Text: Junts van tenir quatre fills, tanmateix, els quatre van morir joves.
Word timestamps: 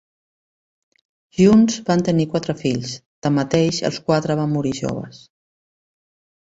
Junts 1.41 1.75
van 1.89 2.05
tenir 2.09 2.27
quatre 2.33 2.57
fills, 2.63 2.95
tanmateix, 3.27 3.83
els 3.93 4.05
quatre 4.09 4.41
van 4.43 4.53
morir 4.59 4.77
joves. 4.83 5.25